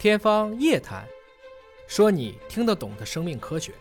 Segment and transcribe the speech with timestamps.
[0.00, 1.04] 天方夜谭，
[1.86, 3.74] 说你听得懂的生命科学。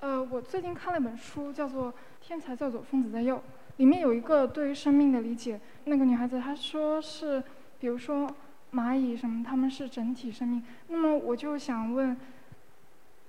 [0.00, 3.36] 呃，我最近看了一本书，叫做《天才在左，疯子在右》，
[3.76, 5.60] 里面有一个对于生命的理解。
[5.84, 7.40] 那个女孩子她说是，
[7.78, 8.28] 比如说
[8.72, 10.60] 蚂蚁什么，他们是整体生命。
[10.88, 12.16] 那么我就想问，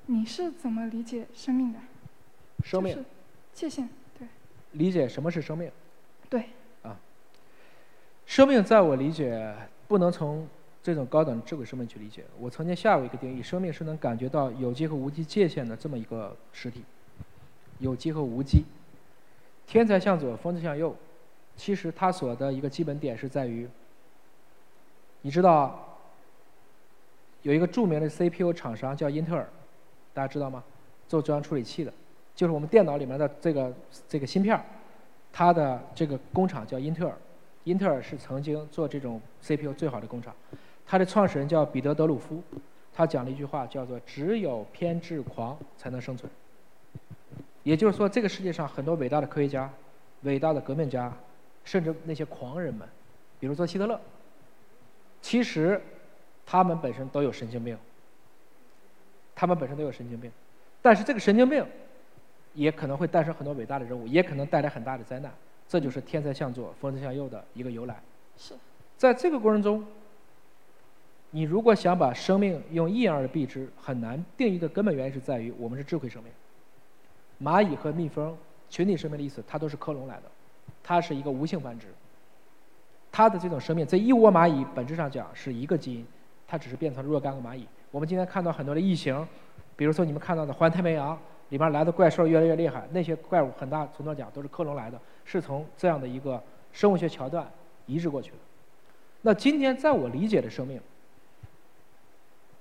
[0.07, 1.77] 你是怎么理解生命的？
[2.63, 3.07] 生命就是
[3.53, 3.87] 界限，
[4.17, 4.27] 对
[4.71, 5.71] 理解什么是生命？
[6.27, 6.45] 对，
[6.81, 6.97] 啊
[8.25, 9.55] 生命在我理解，
[9.87, 10.47] 不能从
[10.81, 12.23] 这种高等智慧生命去理解。
[12.39, 16.83] 我曾经下过一个定义：生命是能感觉到有机和无机界限的这么一个实体。
[17.79, 18.63] 有机和无机，
[19.65, 20.95] 天才向左，疯子向右。
[21.55, 23.67] 其实它所的一个基本点是在于，
[25.21, 25.97] 你知道，
[27.41, 29.47] 有一个著名的 CPU 厂商叫英特尔，
[30.13, 30.63] 大家知道吗？
[31.07, 31.93] 做中央处理器的，
[32.35, 33.73] 就是我们电脑里面的这个
[34.07, 34.63] 这个芯片儿，
[35.31, 37.17] 它的这个工厂叫英特尔。
[37.65, 40.33] 英特尔是曾经做这种 CPU 最好的工厂，
[40.89, 42.41] 它的创始人叫彼得·德鲁夫，
[42.91, 46.27] 他讲了一句话，叫做“只有偏执狂才能生存”。
[47.61, 49.71] 也就是说，这个世界上很多伟大的科学家、
[50.23, 51.15] 伟大的革命家，
[51.63, 52.89] 甚至那些狂人们，
[53.39, 54.01] 比如说希特勒，
[55.21, 55.79] 其实
[56.43, 57.77] 他们本身都有神经病，
[59.35, 60.31] 他们本身都有神经病，
[60.81, 61.63] 但是这个神经病
[62.55, 65.31] 也可能会诞生很多伟大的人物，也可能带来很大的灾难。
[65.67, 68.01] 这就是天才向左，疯子向右的一个由来。
[68.35, 68.55] 是
[68.97, 69.85] 在这个过程中，
[71.31, 76.31] 你如果想把生命用一言而蔽之，很难定义的根本原因是在于我们是智慧生命。
[77.41, 78.35] 蚂蚁和蜜蜂
[78.69, 80.23] 群体生命的意思，它都是克隆来的，
[80.83, 81.87] 它是一个无性繁殖。
[83.11, 86.05] 它的这种生命，这一窝蚂蚁本质上讲是一个基因，
[86.47, 87.67] 它只是变成若干个蚂蚁。
[87.91, 89.27] 我们今天看到很多的异形，
[89.75, 91.17] 比如说你们看到的环太平洋
[91.49, 96.41] 里面来的怪兽越来越厉害，那些怪物很大程度上讲都是克隆来的，是从这样的一个
[96.71, 97.47] 生物学桥段
[97.85, 98.37] 移植过去的。
[99.21, 100.79] 那今天在我理解的生命，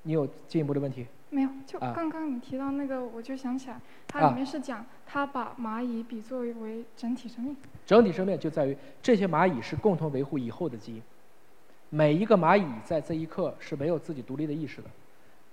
[0.02, 1.06] 你有进一步的问题？
[1.30, 7.56] 没有，就啊刚刚你提到那个，我就想起来，它啊里面是讲它把蚂蚁比作为整体生命。
[7.84, 11.02] 整体生命就在于这些蚂蚁是共同维护以后的基因。
[11.90, 14.88] 每一个蚂蚁在这一刻是没有自己独立的意识的，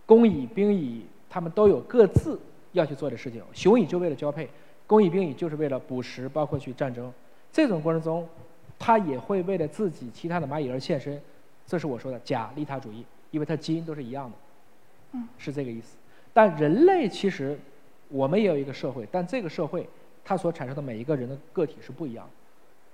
[0.06, 2.40] 工蚁、兵蚁，它们都有各自
[2.72, 3.44] 要去做的事情。
[3.54, 4.50] 雄蚁就为了交配，
[4.88, 7.12] 工蚁、兵蚁就是为了捕食，包括去战争。
[7.52, 8.28] 这种过程中，
[8.78, 11.22] 它也会为了自己其他的蚂蚁而献身。
[11.66, 14.38] 这是我说的假利他主义，因为它基因都是一样的，
[15.12, 15.98] 嗯，是这个意思。
[16.32, 17.60] 但人类其实，
[18.08, 19.86] 我们也有一个社会，但这个社会
[20.24, 22.32] 它所产生的每一个人的个体是不一样的。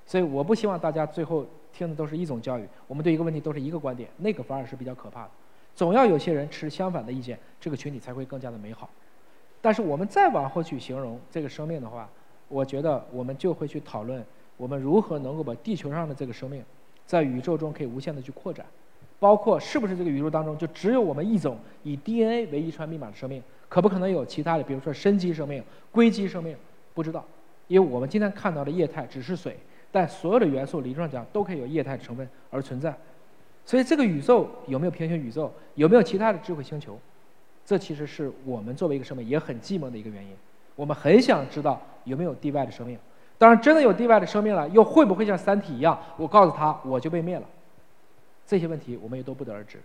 [0.08, 5.30] 所以我不希望大家最后听的都是一种教育，我们对一个问题都是一个观点，那个反而是比较可怕的。
[5.76, 8.90] 总要有些人持相反的意见，这个群体才会更加的美好。
[9.62, 12.10] 但是我们再往后去形容这个生命的话，
[12.48, 14.26] 我觉得我们就会去讨论
[14.58, 16.66] 我们如何能够把地球上的这个生命，
[17.06, 18.66] 在宇宙中可以无限的去扩展，
[19.22, 23.40] 包括是不是这个宇宙当中就只有我们一种以 DNA 为遗传密码的生命，
[23.70, 26.58] 可不可能有其他的，比如说深基生命、硅基生命，
[26.96, 27.24] 不知道，
[27.68, 29.56] 因为我们今天看到的液态只是水。
[29.92, 32.92] 但所有的元素理论上讲都可以有液态成分而存在，
[33.64, 36.98] 所以这个宇宙有没有平行宇宙，有没有其他的智慧星球，
[37.64, 40.32] 这其实是我们作为一个生命也很寂寞的一个原因。
[40.76, 42.98] 我们很想知道有没有地外的生命，
[43.38, 47.46] 当然真的有地外的生命了，又会不会像《三体》一样，我告诉他我就被灭了？
[48.52, 49.80] 这些问题我们也都不得而知。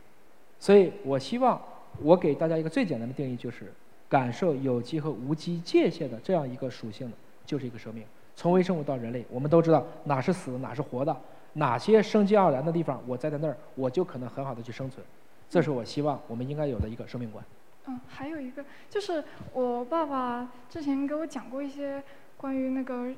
[0.58, 1.62] 所以我希望
[2.02, 3.72] 我给大家一个最简单的定义，就是
[4.08, 8.02] 感受有机和无机界限的这样一个属性的，就是一个生命。
[8.34, 11.16] 从微生物到人类，我们都知道哪是死，哪是活的，
[11.52, 15.06] 哪些生机盎然的地方，我栽在那儿，我就可能很好的去生存。
[15.48, 17.44] 这是我希望我们应该有的一个生命观。
[17.86, 19.22] 嗯，还有一个就是
[19.52, 22.02] 我爸爸之前给我讲过一些
[22.36, 23.14] 关于那个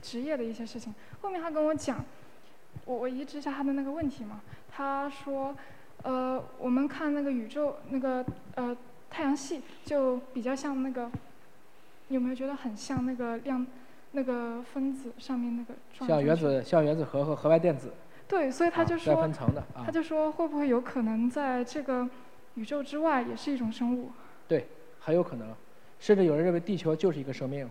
[0.00, 0.94] 职业的一些事情。
[1.20, 2.04] 后面他跟我讲，
[2.88, 4.40] 我我移植一下他的那个问题嘛。
[4.70, 5.54] 他说，
[6.02, 8.74] 呃，我们看那个宇宙那个呃
[9.10, 11.10] 太阳系就比较像那个，
[12.08, 13.66] 有没有觉得很像那个量
[14.12, 16.34] 那个分子上面那个状像原？
[16.34, 17.92] 子、像原子核和核外电子，
[18.26, 22.08] 对，所以他就说，分层的啊他，就说会不会有可能在这个
[22.54, 24.10] 宇宙之外也是一种生物？
[24.46, 24.66] 对
[24.98, 25.54] 很有可能，
[26.00, 27.68] 甚至有人认为地球就是一个生命，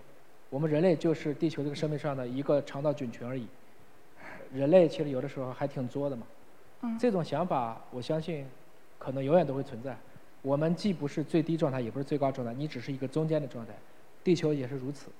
[0.51, 3.47] 我们人类就是地球这个生命上的一个肠道菌群而已。
[4.53, 6.25] 人类其实有的时候还挺作的嘛，
[6.81, 8.47] 嗯，这种想法我相信
[8.97, 9.97] 可能永远都会存在。
[10.41, 13.73] 我们既不是最低状态，也不是最高状态，你只是一个中间的状态，
[14.23, 15.11] 地球也是如此。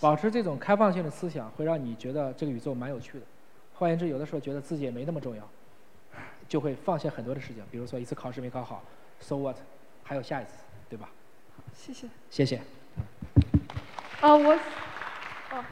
[0.00, 3.26] 保持这种开放性的思想，会让你觉得这个宇宙蛮有趣的。
[3.74, 5.42] 换言之，有的时候觉得自己也没那么重要，
[6.48, 8.82] 就会放下很多的事情，比如说一次考试没考好
[9.18, 9.56] ，so what，
[10.02, 10.52] 还有下一次，
[10.88, 11.08] 对吧？
[11.74, 12.06] 谢谢。
[12.30, 12.56] 谢谢。
[14.20, 15.64] 啊，我，哦，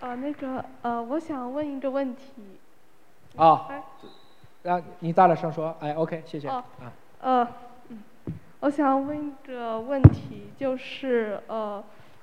[0.00, 2.22] 呃，那个，呃，我想问一个问题。
[3.36, 3.82] 啊哎，
[4.70, 6.48] 啊，你大点声说，哎，OK，谢谢。
[6.48, 7.48] 哦啊，呃，
[8.60, 11.82] 我想问一个问题，就是呃，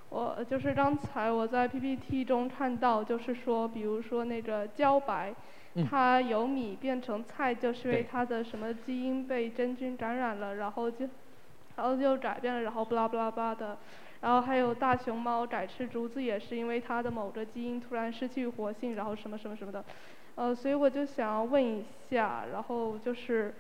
[0.10, 5.34] 我就是刚才我在 PPT 中看到，就是说，比如说那个茭白，
[5.90, 11.08] 它由米变成菜，就是因为它的什么基因被真菌感染了，然后就，
[11.76, 13.78] 然后就改变了，然后巴拉巴拉巴拉的。
[14.26, 19.86] 然后还有大熊猫改吃竹子，也是因为它的某个基因突然失去活性，然后什么什么什么的，
[20.34, 23.54] 呃，所以我就想要问一下，然后就是，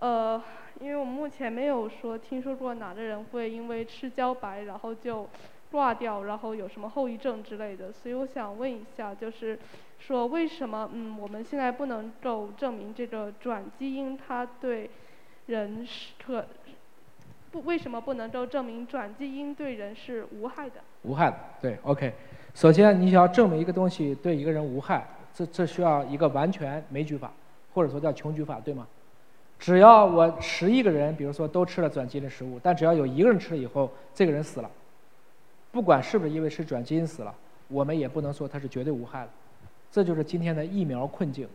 [0.00, 0.42] 呃，
[0.80, 5.28] 因为我目前没有说听说过哪个人会因为吃茭白然后就
[5.70, 9.56] 挂掉，然后有什么后遗症之类的，所以我想问一下，就是
[10.00, 14.90] 说为什么嗯我们现在不能够证明这个转基因它对
[15.46, 16.44] 人是可。
[17.64, 20.80] 为什么不能够证明转基因对人是无害的？
[21.02, 22.12] 无害的，对，OK。
[22.54, 27.32] 首先，你想要证明一个东西对一个人无害，这这需要一个完全枚举法，
[27.74, 28.86] 或者说叫穷举法，对吗？
[29.58, 34.70] 只要我十亿个人，比如说都吃了转基因的食物，但只要有一个人吃了以后，这个人死了，
[35.70, 37.34] 不管是不是因为吃转基因死了，
[37.68, 39.30] 我们也不能说它是绝对无害的。
[39.90, 41.48] 这就是今天的疫苗困境。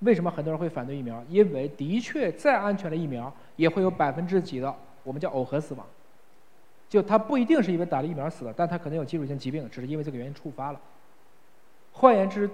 [0.00, 1.24] 为什么很多人会反对疫苗？
[1.28, 4.74] 因为的确再安全的疫苗，也会有百分之几的。
[5.08, 5.86] 我们叫耦合死亡，
[6.90, 10.80] 就他不一定是因为打了疫苗死的，但他可能有基础性疾病，只是因为这个原因触发了。
[11.92, 12.50] 换言之，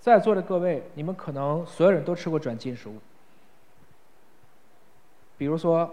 [0.00, 2.94] 在座的各位，你们可能所有人都吃过转基因食物，
[5.36, 5.90] 比如说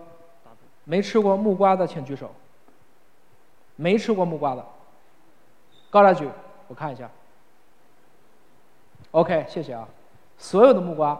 [0.84, 2.32] 没吃过木瓜的请举手。
[3.76, 4.64] 没吃过木瓜的，
[5.90, 6.30] 高来举，
[6.68, 7.10] 我看一下。
[9.10, 9.90] OK，谢谢啊。
[10.38, 11.20] 所有的木瓜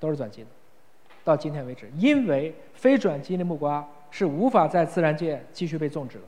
[0.00, 0.52] 都是转基因的。
[1.24, 6.24] 到今天为止，因为非转基因的木瓜是无法在自然界继续被种植的。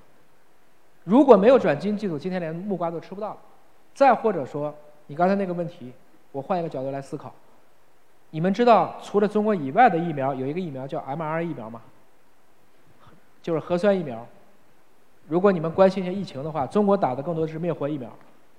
[1.05, 3.37] 如果没有转基因技术，今天连木瓜都吃不到了。
[3.95, 4.75] 再或者说，
[5.09, 5.93] 你刚才那个问题，
[6.31, 7.33] 我换一个角度来思考。
[8.31, 11.83] 你们知道，除了中国以外的疫苗，有一个疫苗叫 mR 疫苗吗？
[13.43, 14.27] 就是核酸疫苗。
[15.29, 18.09] 如果你们关心一些疫情的话，中国打的更多的是灭活疫苗，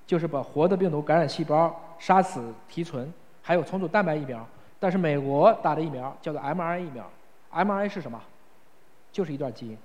[0.06, 4.46] 就是把活的病毒感染细胞杀死提纯，还有重组蛋白疫苗。
[4.84, 7.10] 但是美国打的疫苗叫做 mRNA 疫苗
[7.54, 8.22] ，mRNA 是什么？
[9.14, 9.78] 就是一段基因，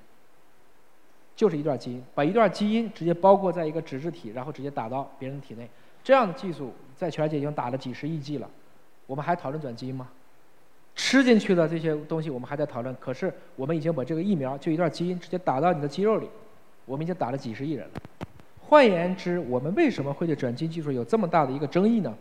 [1.37, 5.71] 就是一段基因，把一段基因直接包裹在一个脂质体，然后直接打到别人体内。
[6.03, 8.50] 这样的技术在全世界已经打了几十亿剂了。
[9.06, 10.09] 我们还讨论转基因吗？
[10.97, 12.93] 吃进去的这些东西我们还在讨论。
[12.99, 16.29] 可是我们已经把这个疫苗就一段基因直接打到你的肌肉里，
[16.85, 18.00] 我们已经打了几十亿人了。
[18.67, 22.12] 换言之，我们为什么会对转基因技术有这么大的一个争议呢？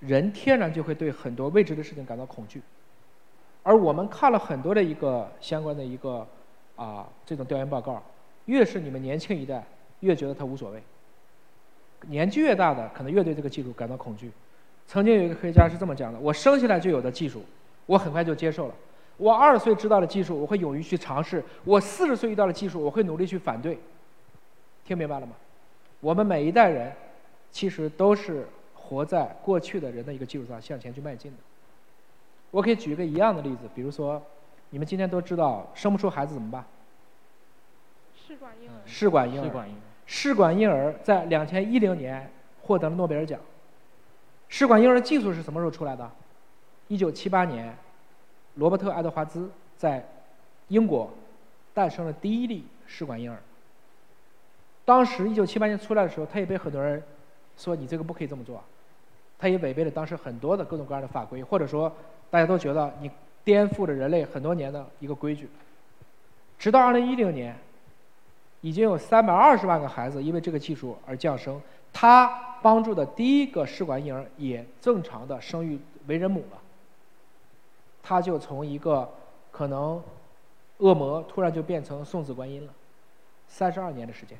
[0.00, 2.62] 人天然就会对很多未知的事情感到恐惧，
[3.62, 6.26] 而我们看了很多的一个相关的一个
[6.74, 8.02] 啊这种调研报告，
[8.46, 9.62] 越是你们年轻一代，
[10.00, 10.80] 越觉得它无所谓；
[12.08, 14.32] 年纪越大的，可能越对这个技术感到恐惧。
[14.86, 17.44] 曾经有一个科学家是这么讲的：“我生下来就有的技术，
[17.84, 18.74] 我很快就接受了；
[19.18, 23.78] 我二十岁知道的技术，我会勇于去尝试；我四十岁遇到的技术，我会努力去反对。”
[24.86, 25.34] 听明白了吗？
[26.00, 26.90] 我们每一代人
[27.52, 28.46] 其实都是。
[28.90, 31.38] 活在过去的人的一个基础上向前去迈进的。
[32.50, 34.20] 我可以举一个一样的例子，比如说，
[34.70, 36.64] 你们今天都知道生不出孩子怎么办？
[38.16, 38.74] 试管婴儿。
[38.84, 39.68] 试管婴儿。
[40.06, 42.28] 试管婴儿在两千一零年
[42.62, 43.38] 获得了诺贝尔奖。
[44.48, 46.10] 试管婴儿的技术是什么时候出来的？
[46.88, 47.72] 一九七八年，
[48.56, 50.04] 罗伯特爱德华兹在
[50.66, 51.08] 英国
[51.72, 53.38] 诞生了第一例试管婴儿。
[54.84, 57.00] 当时一九七八年出来的时候，他也被很多人
[57.56, 58.60] 说你这个不可以这么做。
[59.40, 61.90] 他也违背了当时很多的各种各样的法规，或者说
[62.28, 63.10] 大家都觉得你
[63.42, 65.48] 颠覆了人类很多年的一个规矩。
[66.58, 67.56] 直到二零一零年，
[68.60, 71.58] 已经有三百二十万个孩子因为这个技术而降生，
[71.90, 76.58] 他帮助的第一个试管婴儿也正常的生育为人母了。
[78.02, 79.10] 他就从一个
[79.50, 80.02] 可能
[80.76, 82.72] 恶魔突然就变成送子观音了，
[83.48, 84.36] 三十二年的时间。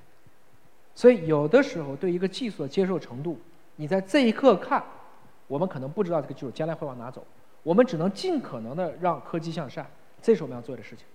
[0.94, 3.38] 所以有的时候对一个技术的接受程度。
[3.80, 4.84] 你在这一刻看，
[5.46, 7.24] 我们可能不知道这个技术将来会往哪走，
[7.62, 9.86] 我们只能尽可能的让科技向善，
[10.20, 11.06] 这是我们要做的事情。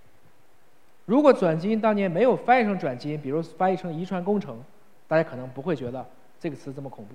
[1.04, 4.60] 如果转基因当年没有翻译成转基因，比如翻译成遗传工程，
[5.06, 6.04] 大家可能不会觉得
[6.40, 7.14] 这个词这么恐怖。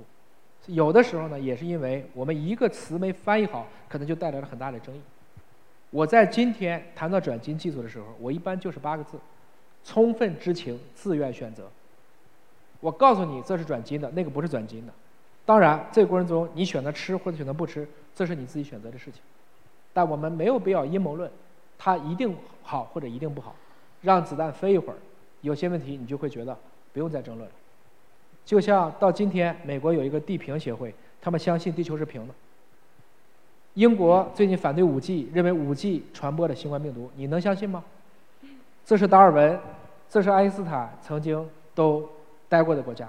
[0.68, 5.02] 有的时候呢，也是因为我们一个词没翻译好，可能就带来了很大的争议。
[5.90, 9.18] 我在今天谈到转基因技术的时候，我一般就是八个字：
[9.84, 11.70] 充分知情，自愿选择。
[12.80, 14.94] 我告诉你，这是转基因的，那个不是转基因的。
[15.46, 19.22] 当然，这个过程中你选择吃或者选择不吃，这是你自己选择的事情。
[19.94, 21.30] 但我们没有必要阴谋论，
[21.78, 23.56] 它一定好或者一定不好。
[24.02, 24.96] 让子弹飞一会儿，
[25.42, 26.58] 有些问题你就会觉得
[26.94, 27.56] 不用再争论了。
[28.46, 32.34] 就像到今天，美国有一个地平协会，他们相信地球是平的。
[33.74, 37.84] 英国最近反对五 G，认为五 G 传播了新冠病毒，你能相信吗？
[38.86, 39.60] 这是达尔文，
[40.10, 42.10] 这是爱因斯坦曾经都
[42.50, 43.08] 待过的国家，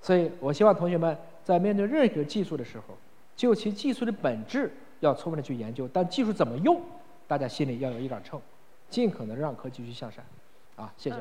[0.00, 2.96] 所以我希望同学们在面对任何技术的时候，
[3.36, 6.80] 就其技术的本质要充分的去研究，但技术怎么用，
[7.28, 8.40] 大家心里要有一杆秤，
[8.88, 10.24] 尽可能让科技去向善。
[10.76, 11.16] 啊，谢谢。